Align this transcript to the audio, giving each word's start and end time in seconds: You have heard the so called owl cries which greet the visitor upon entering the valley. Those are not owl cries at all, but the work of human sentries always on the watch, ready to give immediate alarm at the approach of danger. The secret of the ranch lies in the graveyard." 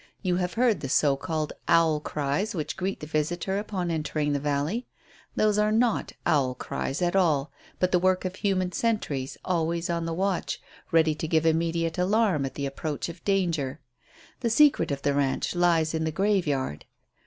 You 0.23 0.37
have 0.37 0.55
heard 0.55 0.79
the 0.79 0.89
so 0.89 1.15
called 1.15 1.53
owl 1.67 1.99
cries 1.99 2.55
which 2.55 2.75
greet 2.75 3.01
the 3.01 3.05
visitor 3.05 3.59
upon 3.59 3.91
entering 3.91 4.33
the 4.33 4.39
valley. 4.39 4.87
Those 5.35 5.59
are 5.59 5.71
not 5.71 6.13
owl 6.25 6.55
cries 6.55 7.03
at 7.03 7.15
all, 7.15 7.51
but 7.77 7.91
the 7.91 7.99
work 7.99 8.25
of 8.25 8.37
human 8.37 8.71
sentries 8.71 9.37
always 9.45 9.91
on 9.91 10.07
the 10.07 10.13
watch, 10.15 10.59
ready 10.91 11.13
to 11.13 11.27
give 11.27 11.45
immediate 11.45 11.99
alarm 11.99 12.47
at 12.47 12.55
the 12.55 12.65
approach 12.65 13.09
of 13.09 13.23
danger. 13.23 13.79
The 14.39 14.49
secret 14.49 14.89
of 14.89 15.03
the 15.03 15.13
ranch 15.13 15.53
lies 15.53 15.93
in 15.93 16.03
the 16.03 16.11
graveyard." 16.11 16.85